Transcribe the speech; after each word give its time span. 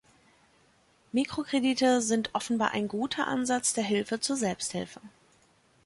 Mikrokredite 1.11 2.01
sind 2.01 2.31
offenbar 2.33 2.71
ein 2.71 2.87
guter 2.87 3.27
Ansatz 3.27 3.73
der 3.73 3.83
Hilfe 3.83 4.19
zur 4.19 4.35
Selbsthilfe. 4.35 4.99